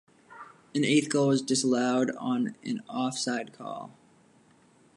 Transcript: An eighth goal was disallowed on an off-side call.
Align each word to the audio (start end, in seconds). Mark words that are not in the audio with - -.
An 0.73 0.83
eighth 0.83 1.09
goal 1.09 1.27
was 1.27 1.43
disallowed 1.43 2.09
on 2.17 2.55
an 2.63 2.81
off-side 2.89 3.53
call. 3.53 3.95